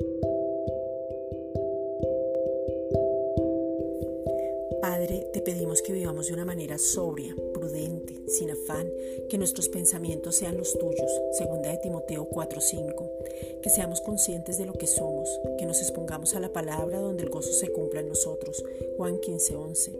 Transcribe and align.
Thank 0.00 0.24
you. 0.24 0.33
Padre, 4.84 5.26
te 5.32 5.40
pedimos 5.40 5.80
que 5.80 5.94
vivamos 5.94 6.26
de 6.26 6.34
una 6.34 6.44
manera 6.44 6.76
sobria, 6.76 7.34
prudente, 7.54 8.20
sin 8.28 8.50
afán, 8.50 8.86
que 9.30 9.38
nuestros 9.38 9.70
pensamientos 9.70 10.34
sean 10.34 10.58
los 10.58 10.78
tuyos, 10.78 11.10
segunda 11.32 11.70
de 11.70 11.78
Timoteo 11.78 12.28
4:5, 12.28 13.10
que 13.62 13.70
seamos 13.70 14.02
conscientes 14.02 14.58
de 14.58 14.66
lo 14.66 14.74
que 14.74 14.86
somos, 14.86 15.40
que 15.56 15.64
nos 15.64 15.80
expongamos 15.80 16.34
a 16.34 16.40
la 16.40 16.52
palabra 16.52 17.00
donde 17.00 17.22
el 17.22 17.30
gozo 17.30 17.54
se 17.54 17.72
cumpla 17.72 18.00
en 18.00 18.08
nosotros, 18.08 18.62
Juan 18.98 19.16
15:11, 19.20 19.90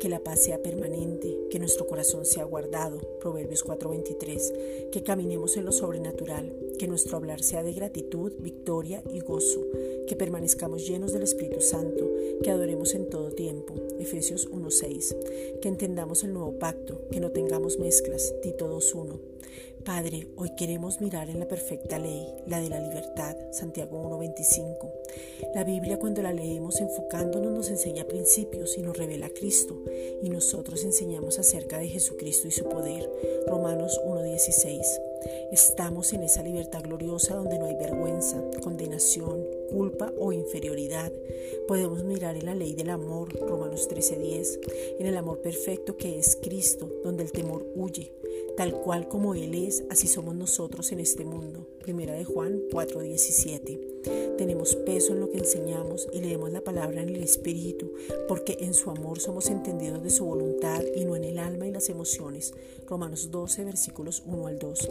que 0.00 0.08
la 0.08 0.18
paz 0.18 0.40
sea 0.40 0.60
permanente, 0.60 1.32
que 1.48 1.60
nuestro 1.60 1.86
corazón 1.86 2.26
sea 2.26 2.42
guardado, 2.42 2.98
Proverbios 3.20 3.62
4:23, 3.62 4.52
que 4.90 5.04
caminemos 5.04 5.56
en 5.56 5.64
lo 5.64 5.70
sobrenatural, 5.70 6.52
que 6.76 6.88
nuestro 6.88 7.18
hablar 7.18 7.40
sea 7.40 7.62
de 7.62 7.72
gratitud, 7.72 8.32
victoria 8.40 9.00
y 9.12 9.20
gozo, 9.20 9.64
que 10.08 10.16
permanezcamos 10.16 10.88
llenos 10.88 11.12
del 11.12 11.22
Espíritu 11.22 11.60
Santo, 11.60 12.10
que 12.42 12.50
adoremos 12.50 12.94
en 12.94 13.08
todo 13.08 13.30
tiempo, 13.30 13.74
Efesios 14.00 14.23
1.6, 14.32 15.60
que 15.60 15.68
entendamos 15.68 16.24
el 16.24 16.32
nuevo 16.32 16.58
pacto, 16.58 17.06
que 17.10 17.20
no 17.20 17.30
tengamos 17.30 17.78
mezclas, 17.78 18.34
Tito 18.42 18.68
2.1. 18.68 19.20
Padre, 19.84 20.28
hoy 20.36 20.50
queremos 20.56 21.02
mirar 21.02 21.28
en 21.28 21.40
la 21.40 21.46
perfecta 21.46 21.98
ley, 21.98 22.26
la 22.46 22.58
de 22.58 22.70
la 22.70 22.80
libertad, 22.80 23.36
Santiago 23.50 24.02
1.25. 24.02 24.90
La 25.54 25.62
Biblia 25.62 25.98
cuando 25.98 26.22
la 26.22 26.32
leemos 26.32 26.80
enfocándonos 26.80 27.52
nos 27.52 27.68
enseña 27.68 28.04
principios 28.04 28.78
y 28.78 28.82
nos 28.82 28.96
revela 28.96 29.26
a 29.26 29.30
Cristo, 29.30 29.82
y 30.22 30.30
nosotros 30.30 30.84
enseñamos 30.84 31.38
acerca 31.38 31.78
de 31.78 31.88
Jesucristo 31.88 32.48
y 32.48 32.50
su 32.50 32.64
poder, 32.64 33.10
Romanos 33.46 34.00
1.16. 34.06 34.80
Estamos 35.52 36.14
en 36.14 36.22
esa 36.22 36.42
libertad 36.42 36.82
gloriosa 36.82 37.34
donde 37.34 37.58
no 37.58 37.66
hay 37.66 37.74
vergüenza, 37.74 38.42
condenación, 38.62 39.46
culpa 39.70 40.12
o 40.18 40.32
inferioridad. 40.32 41.12
Podemos 41.66 42.04
mirar 42.04 42.36
en 42.36 42.46
la 42.46 42.54
ley 42.54 42.74
del 42.74 42.90
amor, 42.90 43.28
Romanos 43.40 43.88
13:10, 43.88 44.60
en 44.98 45.06
el 45.06 45.16
amor 45.16 45.40
perfecto 45.40 45.96
que 45.96 46.18
es 46.18 46.36
Cristo, 46.36 46.88
donde 47.02 47.22
el 47.22 47.32
temor 47.32 47.66
huye. 47.74 48.12
Tal 48.56 48.72
cual 48.80 49.08
como 49.08 49.34
Él 49.34 49.54
es, 49.54 49.84
así 49.90 50.06
somos 50.06 50.34
nosotros 50.34 50.92
en 50.92 51.00
este 51.00 51.24
mundo. 51.24 51.66
Primera 51.82 52.14
de 52.14 52.24
Juan 52.24 52.62
4:17. 52.70 53.94
Tenemos 54.36 54.76
peso 54.76 55.12
en 55.12 55.20
lo 55.20 55.30
que 55.30 55.38
enseñamos 55.38 56.08
y 56.12 56.20
leemos 56.20 56.52
la 56.52 56.60
palabra 56.60 57.02
en 57.02 57.08
el 57.08 57.22
Espíritu, 57.22 57.92
porque 58.28 58.58
en 58.60 58.74
su 58.74 58.90
amor 58.90 59.20
somos 59.20 59.48
entendidos 59.48 60.02
de 60.02 60.10
su 60.10 60.24
voluntad 60.24 60.43
las 61.74 61.88
emociones. 61.88 62.54
Romanos 62.88 63.30
12, 63.30 63.64
versículos 63.64 64.22
1 64.26 64.46
al 64.46 64.58
2. 64.58 64.90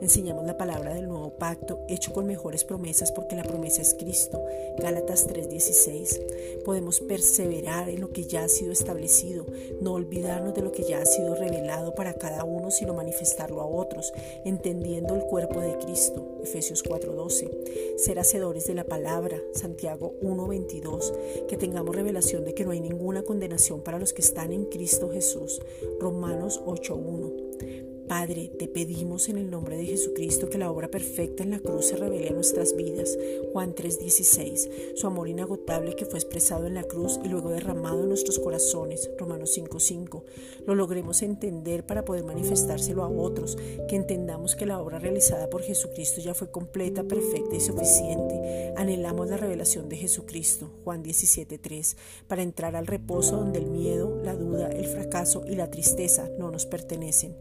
Enseñamos 0.00 0.44
la 0.44 0.58
palabra 0.58 0.92
del 0.94 1.08
nuevo 1.08 1.30
pacto, 1.38 1.80
hecho 1.88 2.12
con 2.12 2.26
mejores 2.26 2.64
promesas, 2.64 3.12
porque 3.12 3.36
la 3.36 3.42
promesa 3.42 3.80
es 3.80 3.94
Cristo. 3.94 4.42
Gálatas 4.78 5.26
3:16. 5.26 6.20
Podemos 6.64 7.00
perseverar 7.00 7.88
en 7.88 8.00
lo 8.00 8.12
que 8.12 8.24
ya 8.24 8.44
ha 8.44 8.48
sido 8.48 8.72
establecido, 8.72 9.46
no 9.80 9.94
olvidarnos 9.94 10.54
de 10.54 10.62
lo 10.62 10.72
que 10.72 10.82
ya 10.82 11.00
ha 11.00 11.06
sido 11.06 11.34
revelado 11.34 11.94
para 11.94 12.14
cada 12.14 12.44
uno, 12.44 12.70
sino 12.70 12.94
manifestarlo 12.94 13.60
a 13.60 13.66
otros, 13.66 14.12
entendiendo 14.44 15.14
el 15.14 15.22
cuerpo 15.22 15.60
de 15.60 15.78
Cristo. 15.78 16.38
Efesios 16.42 16.82
4:12. 16.82 17.96
Ser 17.96 18.18
hacedores 18.18 18.66
de 18.66 18.74
la 18.74 18.84
palabra. 18.84 19.40
Santiago 19.52 20.14
1:22. 20.20 21.12
Que 21.48 21.56
tengamos 21.56 21.94
revelación 21.94 22.44
de 22.44 22.54
que 22.54 22.64
no 22.64 22.72
hay 22.72 22.80
ninguna 22.80 23.22
condenación 23.22 23.80
para 23.80 23.98
los 23.98 24.12
que 24.12 24.22
están 24.22 24.52
en 24.52 24.64
Cristo 24.64 25.10
Jesús. 25.10 25.60
Romanos 26.00 26.23
8:1. 26.24 27.93
Padre, 28.16 28.48
te 28.60 28.68
pedimos 28.68 29.28
en 29.28 29.38
el 29.38 29.50
nombre 29.50 29.76
de 29.76 29.86
Jesucristo 29.86 30.48
que 30.48 30.56
la 30.56 30.70
obra 30.70 30.88
perfecta 30.88 31.42
en 31.42 31.50
la 31.50 31.58
cruz 31.58 31.86
se 31.86 31.96
revele 31.96 32.28
a 32.28 32.32
nuestras 32.32 32.76
vidas. 32.76 33.18
Juan 33.52 33.74
3:16. 33.74 34.70
Su 34.94 35.08
amor 35.08 35.28
inagotable 35.28 35.96
que 35.96 36.04
fue 36.04 36.20
expresado 36.20 36.68
en 36.68 36.74
la 36.74 36.84
cruz 36.84 37.18
y 37.24 37.28
luego 37.28 37.50
derramado 37.50 38.04
en 38.04 38.10
nuestros 38.10 38.38
corazones. 38.38 39.10
Romanos 39.18 39.50
5:5. 39.50 40.22
Lo 40.64 40.76
logremos 40.76 41.22
entender 41.22 41.86
para 41.86 42.04
poder 42.04 42.22
manifestárselo 42.22 43.02
a 43.02 43.08
otros, 43.08 43.58
que 43.88 43.96
entendamos 43.96 44.54
que 44.54 44.64
la 44.64 44.80
obra 44.80 45.00
realizada 45.00 45.50
por 45.50 45.62
Jesucristo 45.62 46.20
ya 46.20 46.34
fue 46.34 46.52
completa, 46.52 47.02
perfecta 47.02 47.56
y 47.56 47.60
suficiente. 47.60 48.72
Anhelamos 48.76 49.28
la 49.28 49.38
revelación 49.38 49.88
de 49.88 49.96
Jesucristo. 49.96 50.70
Juan 50.84 51.02
17:3. 51.02 51.96
Para 52.28 52.44
entrar 52.44 52.76
al 52.76 52.86
reposo 52.86 53.38
donde 53.38 53.58
el 53.58 53.66
miedo, 53.66 54.22
la 54.22 54.36
duda, 54.36 54.68
el 54.68 54.86
fracaso 54.86 55.42
y 55.48 55.56
la 55.56 55.68
tristeza 55.68 56.30
no 56.38 56.52
nos 56.52 56.64
pertenecen 56.64 57.34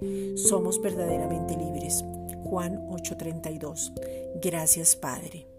somos 0.63 0.81
verdaderamente 0.81 1.57
libres. 1.57 2.05
Juan 2.45 2.87
8:32. 2.87 3.91
Gracias 4.41 4.95
Padre. 4.95 5.52